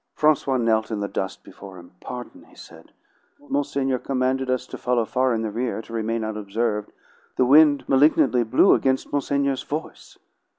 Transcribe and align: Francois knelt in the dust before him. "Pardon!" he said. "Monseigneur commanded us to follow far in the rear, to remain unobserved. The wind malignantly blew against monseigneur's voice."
Francois 0.15 0.57
knelt 0.57 0.89
in 0.89 0.99
the 0.99 1.07
dust 1.07 1.43
before 1.43 1.77
him. 1.77 1.91
"Pardon!" 1.99 2.45
he 2.45 2.55
said. 2.55 2.91
"Monseigneur 3.39 3.99
commanded 3.99 4.49
us 4.49 4.65
to 4.65 4.75
follow 4.75 5.05
far 5.05 5.31
in 5.31 5.43
the 5.43 5.51
rear, 5.51 5.79
to 5.83 5.93
remain 5.93 6.23
unobserved. 6.23 6.91
The 7.35 7.45
wind 7.45 7.87
malignantly 7.87 8.43
blew 8.43 8.73
against 8.73 9.13
monseigneur's 9.13 9.61
voice." 9.61 10.17